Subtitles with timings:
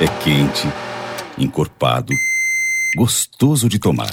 [0.00, 0.68] É quente,
[1.38, 2.12] encorpado,
[2.96, 4.12] gostoso de tomar.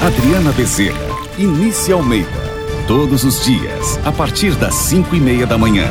[0.00, 0.96] Adriana Bezerra,
[1.38, 2.46] Inícia Almeida.
[2.88, 5.84] Todos os dias, a partir das 5 e meia da manhã.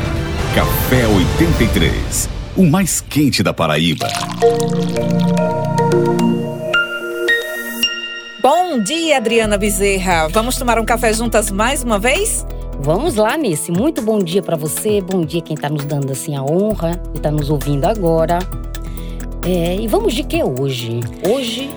[0.56, 4.08] Café 83, o mais quente da Paraíba.
[8.42, 10.28] Bom dia, Adriana Bezerra.
[10.30, 12.44] Vamos tomar um café juntas mais uma vez?
[12.80, 13.70] Vamos lá, Nice.
[13.72, 15.00] Muito bom dia para você.
[15.00, 18.38] Bom dia quem tá nos dando assim a honra e tá nos ouvindo agora.
[19.46, 21.00] É, e vamos de que hoje?
[21.28, 21.70] Hoje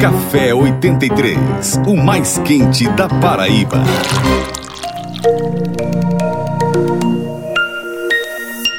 [0.00, 1.36] Café 83,
[1.86, 3.82] o mais quente da Paraíba.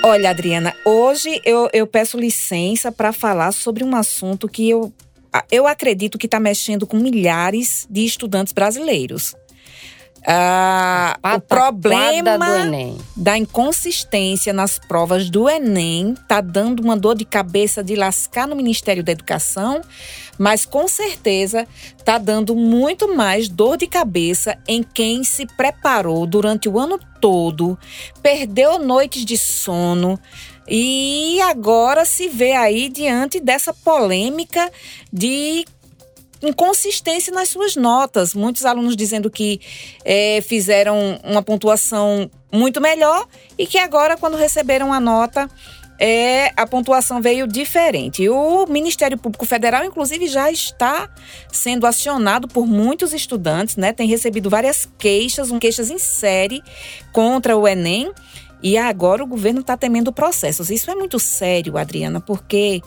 [0.03, 4.91] Olha, Adriana, hoje eu, eu peço licença para falar sobre um assunto que eu,
[5.51, 9.35] eu acredito que está mexendo com milhares de estudantes brasileiros.
[10.29, 12.37] Ah, o problema
[13.15, 18.53] da inconsistência nas provas do Enem está dando uma dor de cabeça de lascar no
[18.53, 19.79] Ministério da Educação,
[20.37, 21.65] mas com certeza
[21.97, 27.79] está dando muito mais dor de cabeça em quem se preparou durante o ano todo,
[28.21, 30.19] perdeu noites de sono.
[30.67, 34.69] E agora se vê aí diante dessa polêmica
[35.11, 35.63] de
[36.41, 38.33] inconsistência nas suas notas.
[38.33, 39.59] Muitos alunos dizendo que
[40.03, 45.49] é, fizeram uma pontuação muito melhor e que agora, quando receberam a nota,
[45.99, 48.29] é, a pontuação veio diferente.
[48.29, 51.09] O Ministério Público Federal, inclusive, já está
[51.51, 53.91] sendo acionado por muitos estudantes, né?
[53.91, 56.61] Tem recebido várias queixas, um, queixas em série
[57.11, 58.11] contra o Enem.
[58.61, 60.69] E agora o governo está temendo processos.
[60.69, 62.81] Isso é muito sério, Adriana, porque,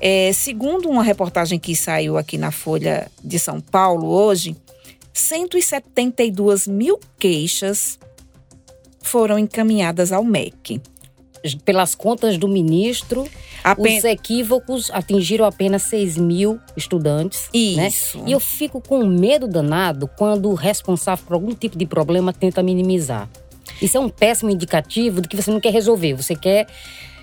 [0.00, 4.56] é, segundo uma reportagem que saiu aqui na Folha de São Paulo hoje,
[5.12, 7.98] 172 mil queixas
[9.02, 10.80] foram encaminhadas ao MEC.
[11.64, 13.26] Pelas contas do ministro,
[13.64, 13.98] Apen...
[13.98, 17.48] os equívocos atingiram apenas 6 mil estudantes.
[17.54, 17.88] Né?
[17.88, 18.18] Isso.
[18.18, 18.24] Né?
[18.26, 22.62] E eu fico com medo danado quando o responsável por algum tipo de problema tenta
[22.62, 23.28] minimizar.
[23.80, 26.66] Isso é um péssimo indicativo de que você não quer resolver, você quer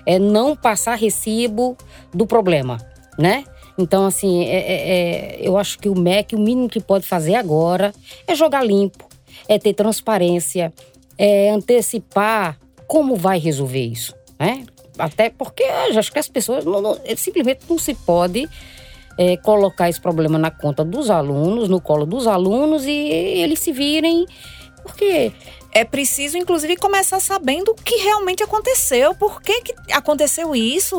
[0.04, 1.76] é, não passar recibo
[2.12, 2.78] do problema,
[3.18, 3.44] né?
[3.78, 7.36] Então, assim, é, é, é eu acho que o MEC, o mínimo que pode fazer
[7.36, 7.92] agora
[8.26, 9.08] é jogar limpo,
[9.48, 10.72] é ter transparência,
[11.16, 14.64] é antecipar como vai resolver isso, né?
[14.98, 18.48] Até porque acho que as pessoas não, não, simplesmente não se pode
[19.16, 23.72] é, colocar esse problema na conta dos alunos, no colo dos alunos e eles se
[23.72, 24.26] virem.
[24.82, 25.32] Porque
[25.72, 29.14] é preciso, inclusive, começar sabendo o que realmente aconteceu.
[29.14, 30.96] Por que, que aconteceu isso,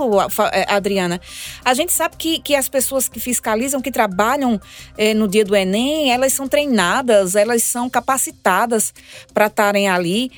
[0.52, 1.19] é, Adriana?
[1.66, 4.59] A gente sabe que, que as pessoas que fiscalizam, que trabalham
[4.97, 8.94] eh, no dia do Enem, elas são treinadas, elas são capacitadas
[9.34, 10.31] para estarem ali.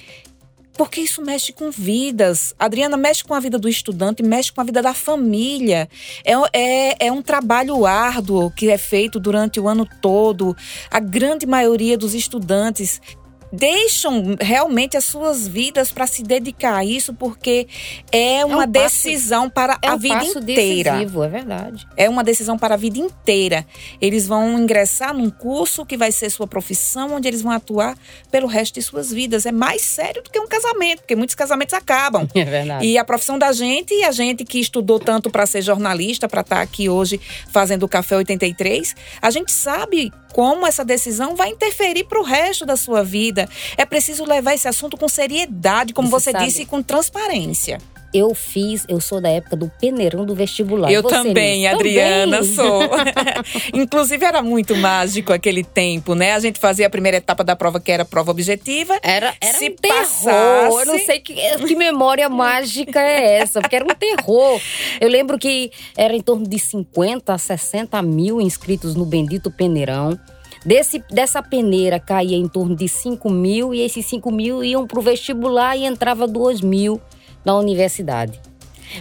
[0.74, 2.56] Porque isso mexe com vidas.
[2.58, 5.90] Adriana mexe com a vida do estudante, mexe com a vida da família.
[6.24, 10.56] É, é, é um trabalho árduo que é feito durante o ano todo.
[10.90, 13.02] A grande maioria dos estudantes
[13.52, 17.68] deixam realmente as suas vidas para se dedicar a isso, porque
[18.12, 20.92] é uma é um decisão passo, para é a um vida inteira.
[20.94, 21.88] Decisivo, é verdade.
[21.98, 23.66] É uma decisão para a vida inteira.
[24.00, 27.98] Eles vão ingressar num curso que vai ser sua profissão, onde eles vão atuar
[28.32, 29.46] pelo resto de suas vidas.
[29.46, 32.28] É mais sério do que um casamento, porque muitos casamentos acabam.
[32.34, 32.86] É verdade.
[32.86, 36.42] E a profissão da gente, e a gente que estudou tanto para ser jornalista, para
[36.42, 37.20] estar tá aqui hoje
[37.50, 42.66] fazendo o Café 83, a gente sabe como essa decisão vai interferir para o resto
[42.66, 43.50] da sua vida.
[43.78, 47.80] É preciso levar esse assunto com seriedade, como você, você disse, e com transparência.
[48.14, 50.92] Eu fiz, eu sou da época do peneirão do vestibular.
[50.92, 52.54] Eu Você também, Adriana, também.
[52.54, 52.82] sou.
[53.74, 56.34] Inclusive era muito mágico aquele tempo, né?
[56.34, 59.00] A gente fazia a primeira etapa da prova, que era prova objetiva.
[59.02, 60.26] Era, era Se um passasse...
[60.26, 60.80] terror.
[60.82, 64.60] Eu não sei que, que memória mágica é essa, porque era um terror.
[65.00, 70.20] Eu lembro que era em torno de 50 a 60 mil inscritos no bendito peneirão.
[70.66, 75.00] Desse, dessa peneira caía em torno de 5 mil e esses 5 mil iam para
[75.00, 77.02] o vestibular e entrava 2 mil
[77.46, 78.40] na universidade.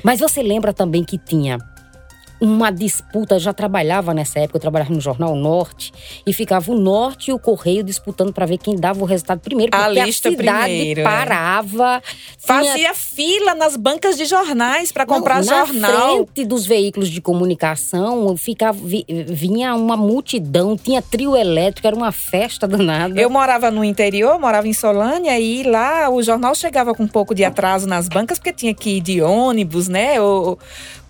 [0.03, 1.59] Mas você lembra também que tinha
[2.41, 5.93] uma disputa, já trabalhava nessa época, eu trabalhava no Jornal Norte,
[6.27, 9.71] e ficava o Norte e o Correio disputando para ver quem dava o resultado primeiro,
[9.71, 11.05] porque a, a cidade primeiro, é.
[11.05, 11.97] parava.
[11.97, 12.03] É.
[12.39, 12.95] Fazia tinha...
[12.95, 15.91] fila nas bancas de jornais para comprar Não, jornal.
[15.91, 18.79] Na frente dos veículos de comunicação, ficava,
[19.29, 23.21] vinha uma multidão, tinha trio elétrico, era uma festa danada.
[23.21, 27.35] Eu morava no interior, morava em Solânia, e lá o jornal chegava com um pouco
[27.35, 30.21] de atraso nas bancas, porque tinha que ir de ônibus, né?
[30.21, 30.59] Ou,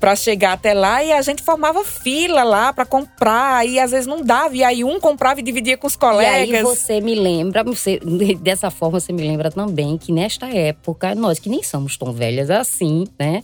[0.00, 4.06] para chegar até lá e a gente formava fila lá para comprar e às vezes
[4.06, 6.48] não dava e aí um comprava e dividia com os colegas.
[6.48, 8.00] E aí você me lembra, você,
[8.40, 12.50] dessa forma você me lembra também que nesta época nós que nem somos tão velhas
[12.50, 13.42] assim, né?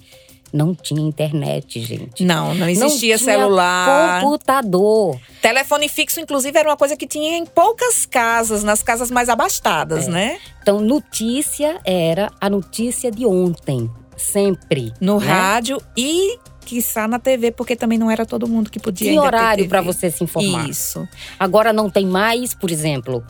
[0.52, 2.24] Não tinha internet, gente.
[2.24, 4.22] Não, não existia não tinha celular.
[4.22, 5.20] Computador.
[5.42, 10.06] Telefone fixo, inclusive, era uma coisa que tinha em poucas casas, nas casas mais abastadas,
[10.06, 10.10] É.
[10.10, 10.38] né?
[10.62, 14.92] Então, notícia era a notícia de ontem, sempre.
[15.00, 15.26] No né?
[15.26, 19.68] rádio e, quiçá, na TV, porque também não era todo mundo que podia ter horário
[19.68, 20.68] para você se informar.
[20.68, 21.06] Isso.
[21.38, 23.24] Agora não tem mais, por exemplo,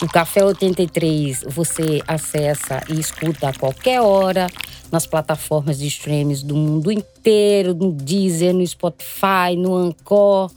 [0.00, 4.48] o Café 83 você acessa e escuta a qualquer hora
[4.90, 10.50] nas plataformas de streams do mundo inteiro, no Deezer, no Spotify, no Anchor.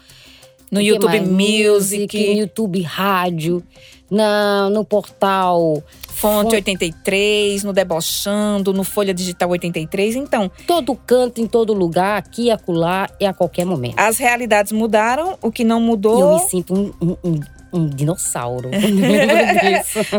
[0.72, 1.20] No que YouTube?
[1.20, 2.18] Music.
[2.18, 3.62] no YouTube Rádio,
[4.10, 5.84] na, no portal
[6.22, 10.16] Fonte 83, no Debochando, no Folha Digital 83.
[10.16, 13.96] Então, todo canto, em todo lugar, aqui e acolá e a qualquer momento.
[13.98, 16.34] as realidades mudaram, o que não E eu mudou.
[16.44, 17.40] me sinto um, um- um-
[17.74, 18.70] um dinossauro.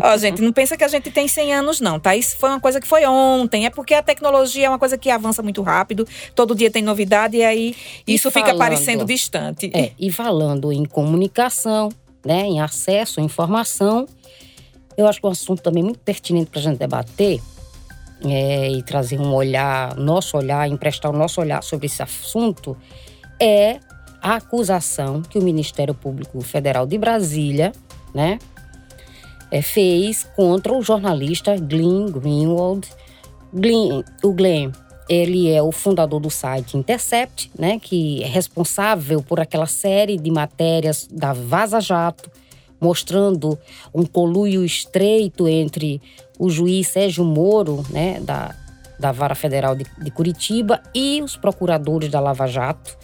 [0.02, 2.16] Ó, gente, não pensa que a gente tem 100 anos, não, tá?
[2.16, 3.66] Isso foi uma coisa que foi ontem.
[3.66, 6.06] É porque a tecnologia é uma coisa que avança muito rápido.
[6.34, 7.76] Todo dia tem novidade e aí
[8.06, 9.70] E isso fica falando- parecendo distante.
[9.74, 11.90] É, e falando em comunicação,
[12.24, 14.06] né, em acesso à informação,
[14.96, 17.40] eu acho que um assunto também muito pertinente para a gente debater
[18.24, 22.76] é, e trazer um olhar, nosso olhar, emprestar o nosso olhar sobre esse assunto,
[23.40, 23.80] é
[24.22, 27.72] a acusação que o Ministério Público Federal de Brasília,
[28.14, 28.38] né,
[29.50, 32.88] é, fez contra o jornalista Glenn Greenwald.
[33.52, 34.70] Glenn, o Glenn,
[35.08, 40.30] ele é o fundador do site Intercept, né, que é responsável por aquela série de
[40.30, 42.30] matérias da Vaza Jato,
[42.82, 43.56] mostrando
[43.94, 46.02] um coluio estreito entre
[46.36, 48.54] o juiz Sérgio Moro, né, da,
[48.98, 52.98] da Vara Federal de, de Curitiba, e os procuradores da Lava Jato,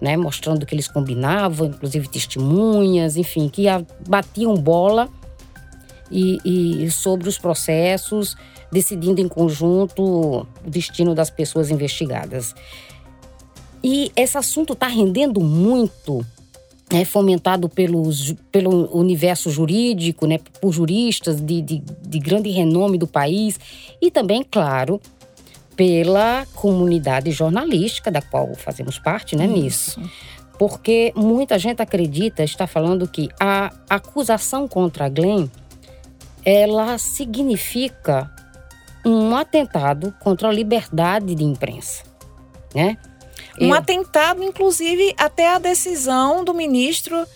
[0.00, 3.64] né, mostrando que eles combinavam, inclusive testemunhas, enfim, que
[4.08, 5.10] batiam bola
[6.10, 8.34] e, e sobre os processos,
[8.72, 12.54] decidindo em conjunto o destino das pessoas investigadas.
[13.84, 16.24] E esse assunto está rendendo muito,
[16.92, 23.06] né, fomentado pelos, pelo universo jurídico, né, por juristas de, de, de grande renome do
[23.06, 23.58] país
[24.02, 25.00] e também, claro,
[25.76, 30.00] pela comunidade jornalística da qual fazemos parte, né, nisso.
[30.58, 35.46] Porque muita gente acredita, está falando que a acusação contra a Glenn,
[36.44, 38.30] ela significa
[39.06, 42.02] um atentado contra a liberdade de imprensa,
[42.74, 42.98] né?
[43.60, 47.26] Um Eu- atentado, inclusive, até a decisão do ministro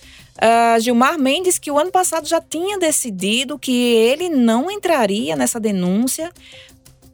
[0.40, 5.60] ah, Gilmar Mendes, que o ano passado já tinha decidido que ele não entraria nessa
[5.60, 6.32] denúncia,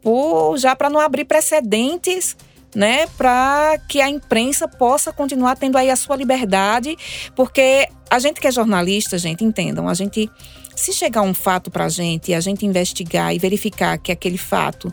[0.01, 2.35] por, já para não abrir precedentes.
[2.73, 6.95] Né, para que a imprensa possa continuar tendo aí a sua liberdade,
[7.35, 10.29] porque a gente que é jornalista, gente, entendam, a gente
[10.73, 14.37] se chegar um fato para a gente, e a gente investigar e verificar que aquele
[14.37, 14.89] fato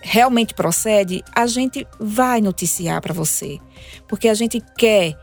[0.00, 3.58] realmente procede, a gente vai noticiar para você,
[4.06, 5.16] porque a gente quer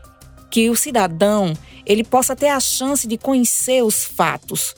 [0.50, 1.52] que o cidadão
[1.84, 4.74] ele possa ter a chance de conhecer os fatos.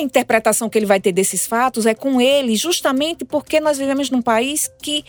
[0.00, 4.08] A interpretação que ele vai ter desses fatos é com ele, justamente porque nós vivemos
[4.08, 5.04] num país que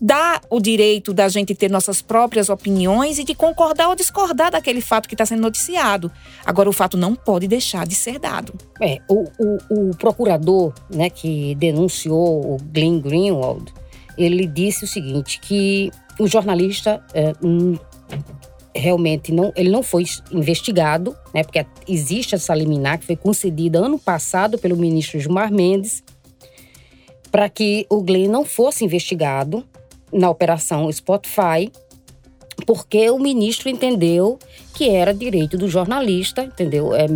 [0.00, 4.80] dá o direito da gente ter nossas próprias opiniões e de concordar ou discordar daquele
[4.80, 6.12] fato que está sendo noticiado.
[6.44, 8.54] Agora, o fato não pode deixar de ser dado.
[8.80, 13.74] É, o, o, o procurador né, que denunciou o Glenn Greenwald,
[14.16, 17.32] ele disse o seguinte, que o jornalista é,
[18.76, 23.98] realmente não, ele não foi investigado, né, porque existe essa liminar que foi concedida ano
[23.98, 26.02] passado pelo ministro Gilmar Mendes
[27.30, 29.64] para que o Glenn não fosse investigado
[30.12, 31.70] na operação Spotify,
[32.64, 34.38] porque o ministro entendeu
[34.74, 36.94] que era direito do jornalista, entendeu?
[36.94, 37.06] É,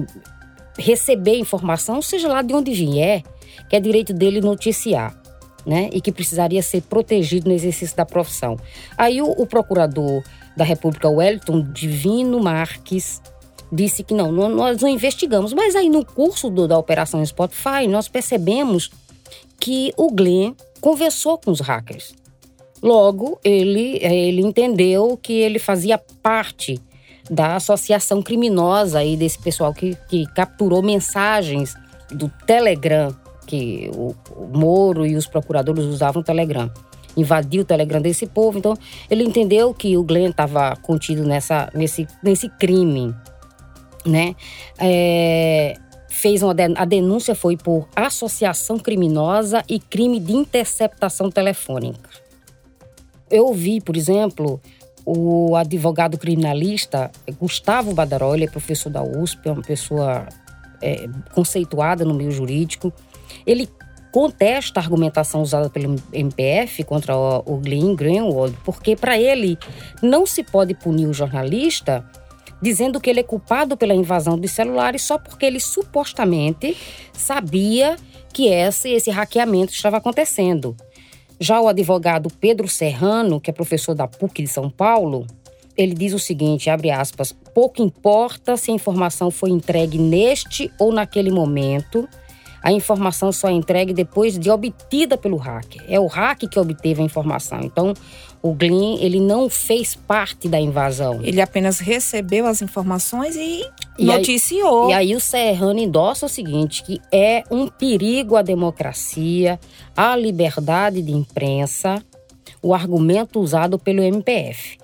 [0.79, 3.23] receber informação, seja lá de onde vier,
[3.69, 5.20] que é direito dele noticiar,
[5.67, 5.91] né?
[5.93, 8.57] E que precisaria ser protegido no exercício da profissão.
[8.97, 10.23] Aí o, o procurador
[10.57, 13.21] da República, Wellington Divino Marques,
[13.73, 15.53] disse que não, nós não investigamos.
[15.53, 18.91] Mas aí no curso do- da Operação Spotify, nós percebemos
[19.59, 22.15] que o Glenn conversou com os hackers.
[22.83, 26.81] Logo, ele, eh, ele entendeu que ele fazia parte
[27.31, 31.75] da associação criminosa aí desse pessoal que, que capturou mensagens
[32.11, 33.15] do Telegram,
[33.51, 34.15] que o,
[34.53, 36.71] Moro e os procuradores usavam o Telegram.
[37.17, 38.59] Invadiu o Telegram desse povo.
[38.59, 38.77] Então,
[39.11, 43.13] ele entendeu que o Glenn estava contido nessa, nesse, nesse crime,
[44.07, 44.37] né?
[44.79, 45.75] É,
[46.09, 52.09] fez uma a denúncia foi por associação criminosa e crime de interceptação telefônica.
[53.31, 54.61] eu ouvi, por exemplo,
[55.05, 60.29] o advogado criminalista Gustavo Badaró, ele é professor da USP, é uma pessoa
[60.83, 62.93] é, conceituada no meio jurídico.
[63.47, 63.69] Ele
[64.13, 69.57] contesta a argumentação usada pelo MPF contra o, Glenn Greenwald, porque para ele
[70.03, 72.05] não se pode punir o jornalista
[72.61, 76.77] dizendo que ele é culpado pela invasão dos celulares só porque ele supostamente
[77.13, 77.97] sabia
[78.33, 80.77] que esse, esse hackeamento estava acontecendo.
[81.39, 85.27] Já o advogado Pedro Serrano, que é professor da PUC de São Paulo,
[85.75, 90.93] ele diz o seguinte, abre aspas, pouco importa se a informação foi entregue neste ou
[90.93, 92.07] naquele momento,
[92.63, 95.83] a informação só é entregue depois de obtida pelo hacker.
[95.89, 97.61] É o hacker que obteve a informação.
[97.63, 97.95] Então,
[98.43, 101.21] o Glyn, ele não fez parte da invasão.
[101.23, 103.65] Ele apenas recebeu as informações e,
[103.99, 104.87] e noticiou.
[104.87, 109.59] Aí, e aí o Serrano endossa o seguinte, que é um perigo à democracia,
[109.97, 112.03] à liberdade de imprensa,
[112.63, 114.79] o argumento usado pelo MPF.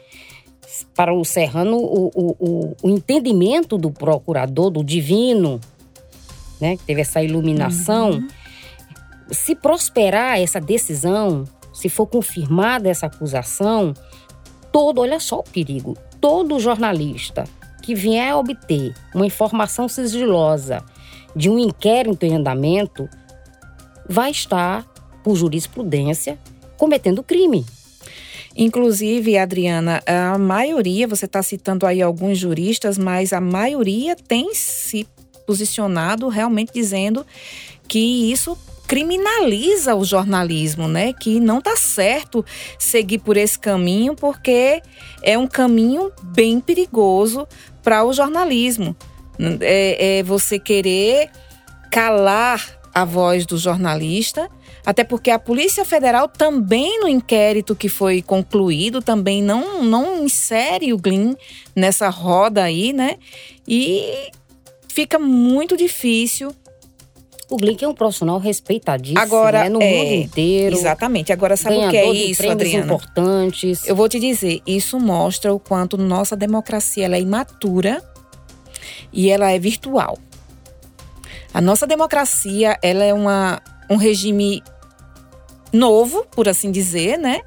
[0.95, 5.61] Para o Serrano, o, o, o, o entendimento do procurador, do divino,
[6.61, 8.29] né, que teve essa iluminação, uhum.
[9.31, 13.95] se prosperar essa decisão, se for confirmada essa acusação,
[14.73, 17.45] todo, olha só o perigo, todo jornalista
[17.83, 20.83] que vier a obter uma informação sigilosa
[21.37, 23.09] de um inquérito em andamento
[24.09, 24.85] vai estar,
[25.23, 26.39] por jurisprudência,
[26.77, 27.65] cometendo crime.
[28.57, 35.07] Inclusive, Adriana, a maioria, você está citando aí alguns juristas, mas a maioria tem se
[35.47, 37.25] posicionado realmente dizendo
[37.89, 41.13] que isso criminaliza o jornalismo, né?
[41.13, 42.45] Que não está certo
[42.79, 44.81] seguir por esse caminho, porque
[45.23, 47.47] é um caminho bem perigoso
[47.83, 48.97] para o jornalismo.
[49.61, 51.31] É, é você querer
[51.91, 54.49] calar a voz do jornalista,
[54.85, 60.93] até porque a Polícia Federal também no inquérito que foi concluído também não não insere
[60.93, 61.35] o Glyn
[61.75, 63.17] nessa roda aí, né?
[63.69, 64.31] E
[64.97, 66.57] fica muito difícil.
[67.51, 69.69] O Glick é um profissional respeitadíssimo Agora, né?
[69.69, 70.75] no é, mundo inteiro.
[70.75, 71.33] Exatamente.
[71.35, 72.87] Agora, sabe o que é isso, Adriana?
[72.87, 73.87] importantes.
[73.87, 78.03] Eu vou te dizer, isso mostra o quanto nossa democracia ela é imatura
[79.13, 80.19] e ela é virtual.
[81.53, 83.61] A nossa democracia, ela é uma,
[83.91, 84.63] um regime
[85.73, 87.43] novo, por assim dizer, né?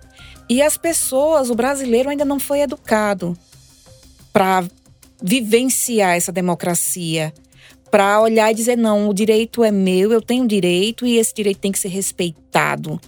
[0.47, 3.35] E as pessoas, o brasileiro ainda não foi educado
[4.31, 4.63] para
[5.21, 7.33] vivenciar essa democracia,
[7.89, 11.59] para olhar e dizer: não, o direito é meu, eu tenho direito e esse direito
[11.59, 12.99] tem que ser respeitado.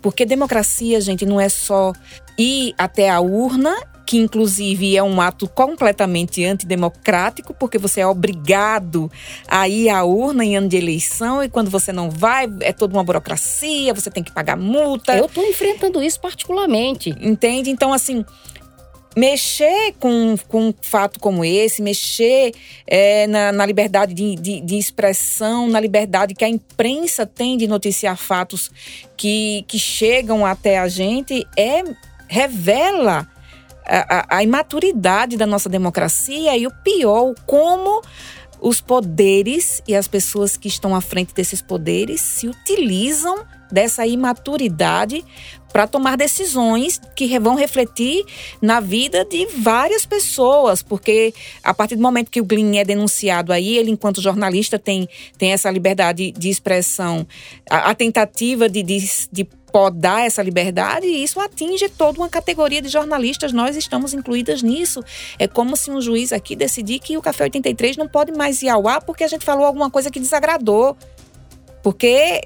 [0.00, 1.92] Porque democracia, gente, não é só
[2.36, 3.74] ir até a urna,
[4.06, 9.10] que inclusive é um ato completamente antidemocrático, porque você é obrigado
[9.48, 12.94] a ir à urna em ano de eleição e quando você não vai, é toda
[12.94, 15.16] uma burocracia, você tem que pagar multa.
[15.16, 17.14] Eu estou enfrentando isso particularmente.
[17.18, 17.70] Entende?
[17.70, 18.26] Então, assim,
[19.16, 22.52] mexer com, com um fato como esse, mexer
[22.86, 27.66] é, na, na, liberdade de, de, de, expressão, na liberdade que a imprensa tem de
[27.66, 28.70] noticiar fatos
[29.16, 31.82] que, que chegam até a gente, é
[32.26, 33.28] revela
[33.86, 38.02] a, a, a imaturidade da nossa democracia e o pior, como
[38.60, 45.24] os poderes e as pessoas que estão à frente desses poderes se utilizam dessa imaturidade
[45.74, 48.24] para tomar decisões que vão refletir
[48.62, 53.52] na vida de várias pessoas, porque a partir do momento que o Glyn é denunciado
[53.52, 57.26] aí, ele enquanto jornalista tem, tem essa liberdade de expressão,
[57.68, 62.80] a, a tentativa de, de, de podar essa liberdade e isso atinge toda uma categoria
[62.80, 63.52] de jornalistas.
[63.52, 65.02] Nós estamos incluídas nisso.
[65.40, 68.68] É como se um juiz aqui decidir que o Café 83 não pode mais ir
[68.68, 70.96] ao ar porque a gente falou alguma coisa que desagradou.
[71.82, 72.42] Porque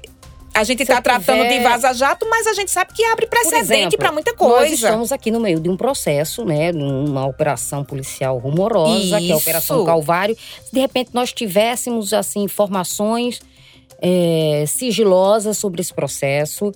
[0.59, 4.33] a gente está tratando de vaza-jato, mas a gente sabe que abre precedente para muita
[4.35, 4.59] coisa.
[4.59, 6.71] Nós estamos aqui no meio de um processo, né?
[6.71, 9.17] Uma operação policial rumorosa, Isso.
[9.19, 10.37] que é a Operação Calvário.
[10.65, 13.39] Se de repente nós tivéssemos, assim, informações
[14.01, 16.73] é, sigilosas sobre esse processo,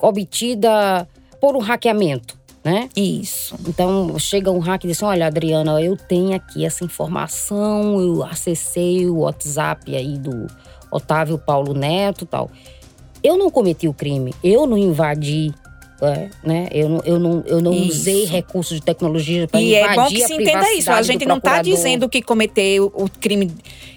[0.00, 1.08] obtida
[1.40, 2.38] por um hackeamento.
[2.62, 2.88] Né?
[2.96, 3.56] Isso.
[3.68, 8.22] Então chega um hack e diz: assim, Olha, Adriana, eu tenho aqui essa informação, eu
[8.22, 10.46] acessei o WhatsApp aí do
[10.90, 12.48] Otávio Paulo Neto tal.
[13.24, 15.52] Eu não cometi o crime, eu não invadi
[16.02, 16.68] é, né?
[16.70, 20.06] Eu não, eu não, eu não usei recursos de tecnologia para invadir E é bom
[20.08, 20.90] que se entenda isso.
[20.90, 23.50] A gente não está dizendo que cometeu o crime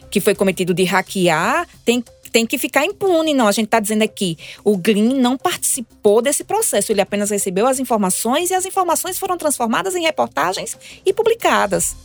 [0.10, 3.48] que foi cometido de hackear tem tem que ficar impune, não.
[3.48, 7.80] A gente está dizendo aqui, o Glyn não participou desse processo, ele apenas recebeu as
[7.80, 11.96] informações e as informações foram transformadas em reportagens e publicadas.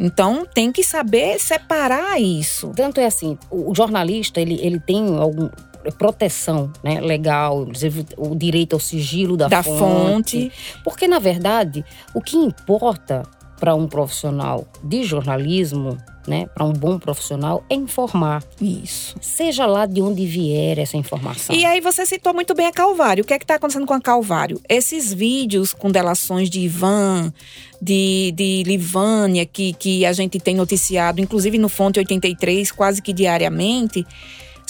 [0.00, 2.72] Então tem que saber separar isso.
[2.74, 5.50] Tanto é assim, o jornalista ele, ele tem algum
[5.96, 9.80] proteção né, legal, inclusive o direito ao sigilo da, Da fonte.
[9.80, 10.52] fonte.
[10.84, 13.22] Porque, na verdade, o que importa
[13.58, 18.44] para um profissional de jornalismo, né, para um bom profissional, é informar.
[18.60, 19.16] Isso.
[19.20, 21.54] Seja lá de onde vier essa informação.
[21.54, 23.24] E aí você citou muito bem a Calvário.
[23.24, 24.60] O que é que está acontecendo com a Calvário?
[24.68, 27.32] Esses vídeos com delações de Ivan,
[27.80, 33.12] de, de Livânia, que, que a gente tem noticiado, inclusive no Fonte 83, quase que
[33.12, 34.06] diariamente,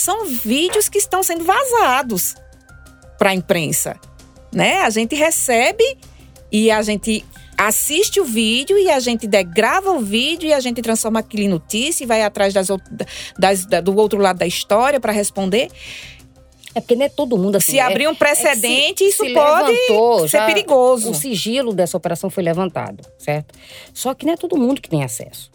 [0.00, 2.34] são vídeos que estão sendo vazados
[3.18, 3.96] para a imprensa.
[4.52, 4.78] Né?
[4.82, 5.84] A gente recebe
[6.50, 7.24] e a gente
[7.56, 11.48] assiste o vídeo e a gente degrava o vídeo e a gente transforma aquilo em
[11.48, 12.68] notícia e vai atrás das,
[13.36, 15.68] das- da- do outro lado da história para responder.
[16.74, 17.72] É porque não é todo mundo assim.
[17.72, 21.10] Se abrir um é- é precedente, se- isso se pode levantou, ser perigoso.
[21.10, 23.52] O sigilo dessa operação foi levantado, certo?
[23.92, 25.50] Só que não é todo mundo que tem acesso.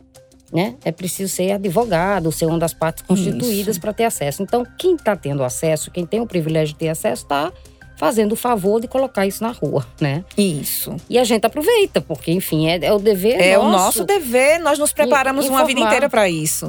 [0.53, 0.75] Né?
[0.85, 4.43] É preciso ser advogado, ser uma das partes constituídas para ter acesso.
[4.43, 7.51] Então, quem está tendo acesso, quem tem o privilégio de ter acesso, está
[7.97, 10.23] fazendo o favor de colocar isso na rua, né?
[10.37, 10.95] Isso.
[11.09, 13.99] E a gente aproveita, porque, enfim, é, é o dever É o nosso.
[13.99, 15.89] nosso dever, nós nos preparamos uma vida informar.
[15.89, 16.67] inteira para isso.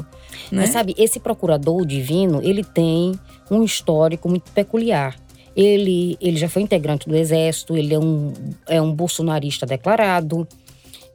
[0.50, 0.62] Né?
[0.62, 3.18] Mas sabe, esse procurador divino, ele tem
[3.50, 5.16] um histórico muito peculiar.
[5.56, 8.32] Ele, ele já foi integrante do Exército, ele é um,
[8.68, 10.46] é um bolsonarista declarado,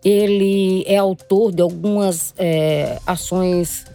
[0.04, 3.86] ele é autor de algumas é, ações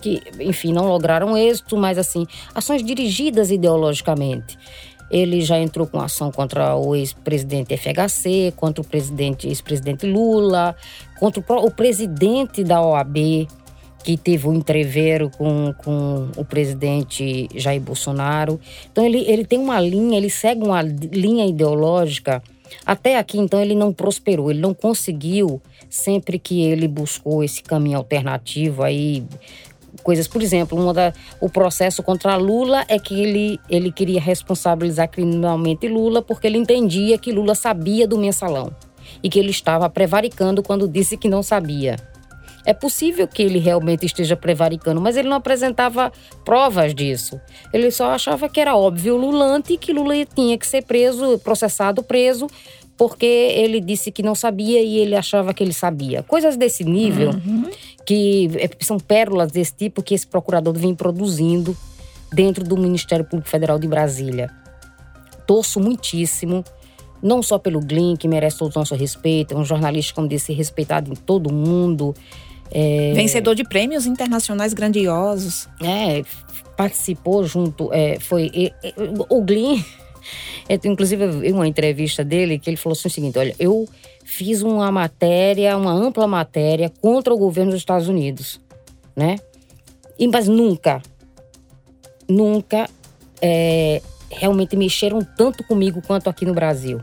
[0.00, 4.58] que, enfim, não lograram êxito, mas assim, ações dirigidas ideologicamente.
[5.10, 10.74] Ele já entrou com ação contra o ex-presidente FHC, contra o presidente, ex-presidente Lula,
[11.18, 13.46] contra o, o presidente da OAB,
[14.02, 18.60] que teve um entreveiro com, com o presidente Jair Bolsonaro.
[18.90, 22.42] Então, ele, ele tem uma linha, ele segue uma linha ideológica.
[22.84, 27.98] Até aqui, então, ele não prosperou, ele não conseguiu, sempre que ele buscou esse caminho
[27.98, 29.24] alternativo aí,
[30.02, 35.08] coisas, por exemplo, uma da, o processo contra Lula é que ele, ele queria responsabilizar
[35.08, 38.70] criminalmente Lula porque ele entendia que Lula sabia do mensalão
[39.22, 41.96] e que ele estava prevaricando quando disse que não sabia.
[42.66, 46.12] É possível que ele realmente esteja prevaricando, mas ele não apresentava
[46.44, 47.40] provas disso.
[47.72, 52.02] Ele só achava que era óbvio Lulante e que Lula tinha que ser preso, processado,
[52.02, 52.48] preso,
[52.96, 56.24] porque ele disse que não sabia e ele achava que ele sabia.
[56.24, 57.30] Coisas desse nível,
[58.04, 61.76] que é, são pérolas desse tipo que esse procurador vem produzindo
[62.32, 64.50] dentro do Ministério Público Federal de Brasília.
[65.46, 66.64] Torço muitíssimo
[67.22, 70.52] não só pelo Glyn, que merece todo o nosso respeito, é um jornalista, como disse,
[70.52, 72.14] respeitado em todo mundo.
[72.70, 75.68] É, Vencedor de prêmios internacionais grandiosos.
[75.82, 76.22] é,
[76.76, 78.72] participou junto, é, foi é,
[79.30, 79.82] o Glyn,
[80.84, 83.88] inclusive eu vi uma entrevista dele que ele falou assim o seguinte, olha, eu
[84.24, 88.60] fiz uma matéria, uma ampla matéria contra o governo dos Estados Unidos,
[89.14, 89.36] né?
[90.18, 91.00] E, mas nunca,
[92.28, 92.88] nunca
[93.40, 97.00] é, realmente mexeram tanto comigo quanto aqui no Brasil.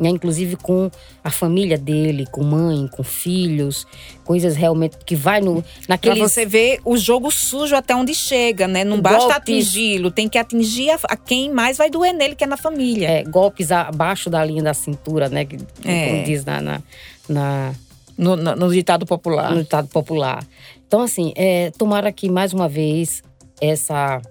[0.00, 0.10] Né?
[0.10, 0.88] Inclusive com
[1.24, 3.84] a família dele, com mãe, com filhos,
[4.24, 8.68] coisas realmente que vai no Pra naqueles você ver o jogo sujo até onde chega,
[8.68, 8.84] né?
[8.84, 9.36] Não basta Golpes.
[9.38, 13.08] atingi-lo, tem que atingir a, a quem mais vai doer nele, que é na família.
[13.10, 15.44] é, golpes abaixo da linha da cintura, né?
[15.44, 16.10] Que, É.
[16.10, 16.82] Como diz na, na,
[17.28, 17.72] na-
[18.16, 19.50] No, no- no ditado popular.
[19.52, 20.46] no ditado popular.
[20.86, 23.20] Então, assim, é, tomara que mais uma vez
[23.60, 24.22] essa,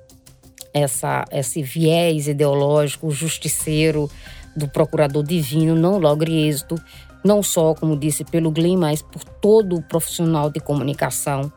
[0.73, 4.09] essa, esse viés ideológico, justiceiro
[4.57, 6.75] do procurador divino não logre êxito,
[7.23, 11.51] não só, como disse, pelo Glenn, mas por todo o profissional de comunicação,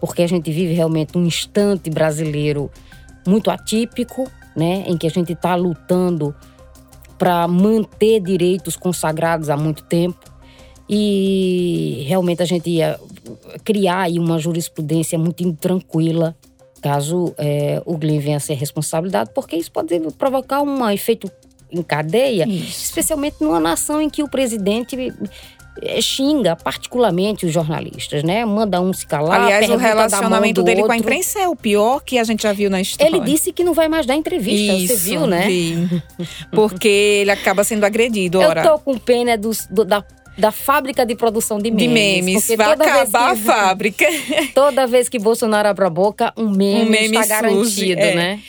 [0.00, 2.70] porque a gente vive realmente um instante brasileiro
[3.26, 6.34] muito atípico, né, em que a gente está lutando
[7.18, 10.32] para manter direitos consagrados há muito tempo.
[10.88, 12.98] E realmente a gente ia
[13.64, 16.36] criar aí uma jurisprudência muito intranquila
[16.80, 21.28] caso eh, o Glenn venha a ser responsabilidade, porque isso pode provocar um efeito
[21.70, 22.84] em cadeia, Isso.
[22.84, 25.12] especialmente numa nação em que o presidente
[25.82, 28.44] eh, xinga particularmente os jornalistas, né?
[28.44, 32.00] Manda um se calar, Aliás, o relacionamento do dele com a imprensa é o pior
[32.04, 33.10] que a gente já viu na história.
[33.14, 35.46] Ele disse que não vai mais dar entrevista, Isso, você viu, né?
[35.48, 36.02] vi.
[36.50, 38.62] Porque ele acaba sendo agredido, ora.
[38.64, 40.02] Eu tô com pena dos- do- da,
[40.38, 41.88] da fábrica de produção de memes.
[41.88, 42.48] de memes.
[42.56, 44.06] Vai acabar a que- fábrica.
[44.54, 48.14] Toda vez que Bolsonaro abre a boca, um meme, Um meme está surge, garantido, é.
[48.14, 48.40] né?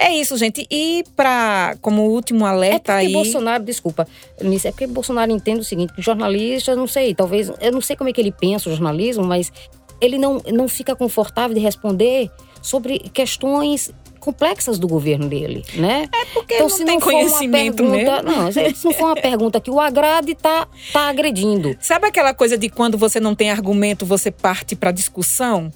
[0.00, 0.64] É isso, gente.
[0.70, 3.12] E para como último É alerta porque aí.
[3.12, 4.06] Bolsonaro, desculpa,
[4.40, 8.08] é porque Bolsonaro entende o seguinte, que jornalista, não sei, talvez, eu não sei como
[8.08, 9.52] é que ele pensa o jornalismo, mas
[10.00, 12.30] ele não, não fica confortável de responder
[12.62, 16.08] sobre questões complexas do governo dele, né?
[16.12, 18.42] É porque ele não tem conhecimento uma pergunta, mesmo.
[18.42, 21.76] Não, se não for uma pergunta que o agrade, tá, tá agredindo.
[21.80, 25.72] Sabe aquela coisa de quando você não tem argumento, você parte para discussão?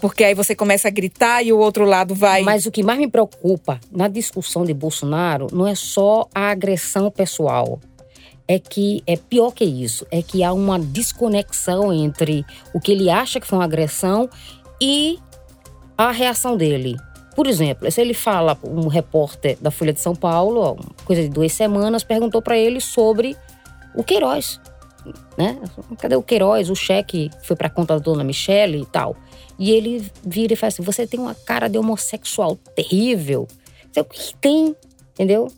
[0.00, 2.42] Porque aí você começa a gritar e o outro lado vai.
[2.42, 7.10] Mas o que mais me preocupa na discussão de Bolsonaro não é só a agressão
[7.10, 7.80] pessoal.
[8.48, 13.10] É que é pior que isso, é que há uma desconexão entre o que ele
[13.10, 14.28] acha que foi uma agressão
[14.80, 15.18] e
[15.98, 16.96] a reação dele.
[17.34, 21.52] Por exemplo, se ele fala, um repórter da Folha de São Paulo, coisa de duas
[21.52, 23.36] semanas, perguntou para ele sobre
[23.94, 24.60] o Queiroz.
[25.36, 25.58] Né?
[25.98, 26.70] Cadê o Queiroz?
[26.70, 29.16] O cheque foi para conta da dona Michele e tal.
[29.58, 33.46] E ele vira e fala assim: Você tem uma cara de homossexual terrível.
[33.96, 34.76] O que tem?
[35.14, 35.48] Entendeu?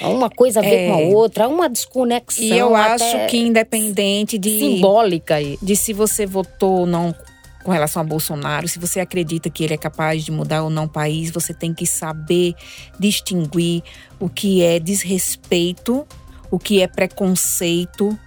[0.00, 0.88] Uma coisa a ver é.
[0.88, 1.14] com a é.
[1.14, 2.44] outra, uma desconexão.
[2.44, 4.58] E eu acho que independente de.
[4.58, 5.58] Simbólica aí.
[5.62, 7.14] De se você votou ou não
[7.64, 10.84] com relação a Bolsonaro, se você acredita que ele é capaz de mudar ou não
[10.84, 12.54] o país, você tem que saber
[13.00, 13.82] distinguir
[14.20, 16.06] o que é desrespeito,
[16.50, 18.18] o que é preconceito,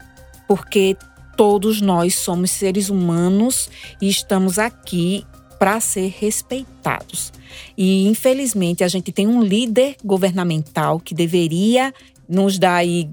[0.47, 0.95] porque
[1.35, 3.69] todos nós somos seres humanos
[4.01, 5.23] e estamos aqui
[5.59, 7.31] para ser respeitados.
[7.77, 11.93] E infelizmente a gente tem um líder governamental que deveria
[12.27, 13.09] nos dar aí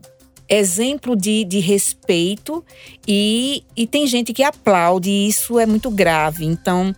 [0.49, 2.65] exemplo de, de respeito
[3.09, 6.45] e, e tem gente que aplaude e isso é muito grave.
[6.45, 6.95] Então,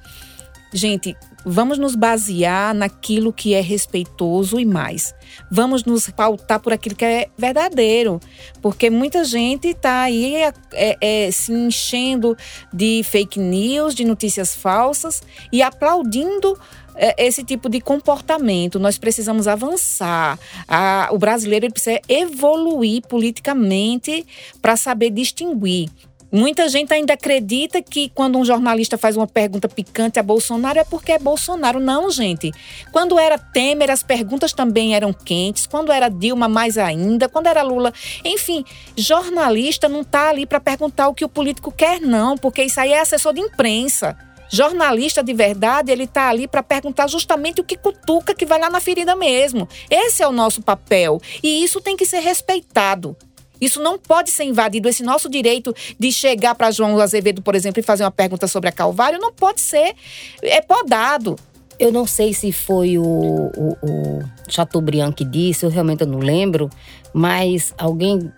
[0.72, 1.16] gente,
[1.48, 5.14] vamos nos basear naquilo que é respeitoso e mais.
[5.48, 8.18] Vamos nos pautar por aquilo que é verdadeiro,
[8.60, 10.52] porque muita gente está aí é,
[11.00, 12.36] é, se enchendo
[12.72, 16.58] de fake news, de notícias falsas e aplaudindo
[16.96, 18.80] é, esse tipo de comportamento.
[18.80, 20.38] Nós precisamos avançar.
[20.66, 24.26] A, o brasileiro precisa evoluir politicamente
[24.60, 25.90] para saber distinguir.
[26.30, 30.84] Muita gente ainda acredita que quando um jornalista faz uma pergunta picante a Bolsonaro é
[30.84, 31.78] porque é Bolsonaro.
[31.78, 32.52] Não, gente.
[32.90, 35.66] Quando era Temer, as perguntas também eram quentes.
[35.66, 37.28] Quando era Dilma, mais ainda.
[37.28, 37.92] Quando era Lula.
[38.24, 38.64] Enfim,
[38.96, 42.92] jornalista não está ali para perguntar o que o político quer, não, porque isso aí
[42.92, 44.16] é assessor de imprensa.
[44.48, 48.70] Jornalista de verdade, ele está ali para perguntar justamente o que cutuca, que vai lá
[48.70, 49.68] na ferida mesmo.
[49.90, 51.20] Esse é o nosso papel.
[51.42, 53.16] E isso tem que ser respeitado.
[53.60, 54.88] Isso não pode ser invadido.
[54.88, 58.68] Esse nosso direito de chegar para João Azevedo, por exemplo, e fazer uma pergunta sobre
[58.68, 59.94] a Calvário, não pode ser.
[60.42, 61.36] É podado.
[61.78, 66.70] Eu não sei se foi o, o, o Chateaubriand que disse, eu realmente não lembro,
[67.12, 68.32] mas alguém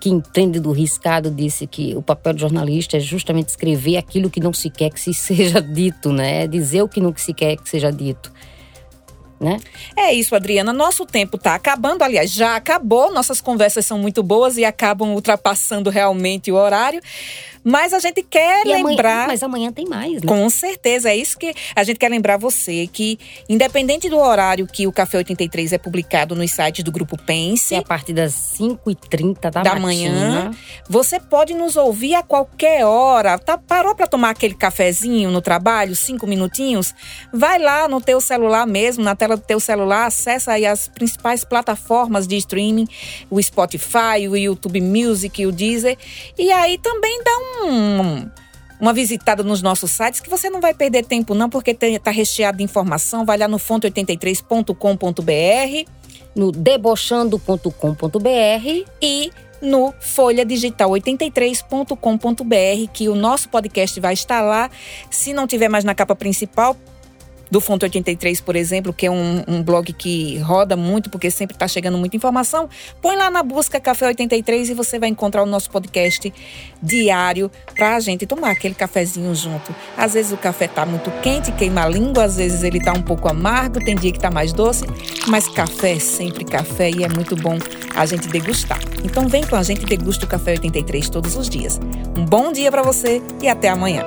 [0.00, 4.40] que entende do riscado disse que o papel do jornalista é justamente escrever aquilo que
[4.40, 6.46] não se quer que se seja dito, né?
[6.46, 8.32] Dizer o que não se quer que seja dito.
[9.40, 9.58] Né?
[9.96, 10.70] É isso, Adriana.
[10.70, 12.04] Nosso tempo está acabando.
[12.04, 13.10] Aliás, já acabou.
[13.10, 17.00] Nossas conversas são muito boas e acabam ultrapassando realmente o horário.
[17.62, 19.12] Mas a gente quer e lembrar.
[19.12, 20.26] Amanhã, mas amanhã tem mais, né?
[20.26, 21.10] Com certeza.
[21.10, 25.18] É isso que a gente quer lembrar você: que, independente do horário que o Café
[25.18, 27.74] 83 é publicado nos sites do Grupo Pense.
[27.74, 30.50] É a partir das 5h30 da, da manhã.
[30.88, 33.38] Você pode nos ouvir a qualquer hora.
[33.38, 36.94] Tá, parou para tomar aquele cafezinho no trabalho, cinco minutinhos?
[37.32, 41.44] Vai lá no teu celular mesmo, na tela do teu celular, acessa aí as principais
[41.44, 42.88] plataformas de streaming,
[43.30, 45.96] o Spotify, o YouTube Music, o Deezer.
[46.38, 48.28] E aí também dá um um,
[48.80, 52.58] uma visitada nos nossos sites que você não vai perder tempo não, porque está recheado
[52.58, 53.24] de informação.
[53.24, 55.90] Vai lá no fonte83.com.br,
[56.34, 64.68] no debochando.com.br e no folhadigital83.com.br, que o nosso podcast vai estar lá.
[65.10, 66.74] Se não tiver mais na capa principal,
[67.50, 71.54] do Fonte 83, por exemplo, que é um, um blog que roda muito, porque sempre
[71.54, 72.68] está chegando muita informação,
[73.00, 76.32] põe lá na busca Café 83 e você vai encontrar o nosso podcast
[76.82, 79.74] diário para a gente tomar aquele cafezinho junto.
[79.96, 83.02] Às vezes o café está muito quente, queima a língua, às vezes ele está um
[83.02, 84.84] pouco amargo, tem dia que está mais doce,
[85.26, 87.58] mas café é sempre café e é muito bom
[87.94, 88.78] a gente degustar.
[89.04, 91.80] Então vem com a gente e degusta o Café 83 todos os dias.
[92.16, 94.04] Um bom dia para você e até amanhã.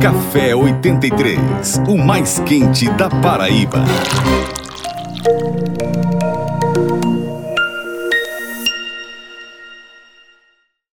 [0.00, 3.84] Café 83, o mais quente da Paraíba.